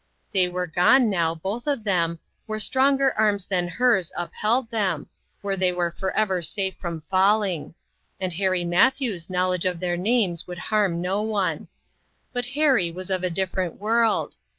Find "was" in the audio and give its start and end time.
12.89-13.11